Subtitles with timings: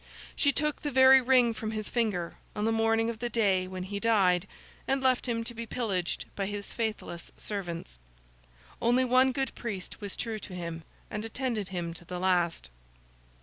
[0.35, 3.83] She took the very ring from his finger on the morning of the day when
[3.83, 4.47] he died,
[4.87, 7.99] and left him to be pillaged by his faithless servants.
[8.81, 12.71] Only one good priest was true to him, and attended him to the last.